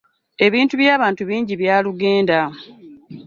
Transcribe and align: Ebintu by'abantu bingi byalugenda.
Ebintu 0.45 0.73
by'abantu 0.81 1.21
bingi 1.29 1.53
byalugenda. 1.61 2.37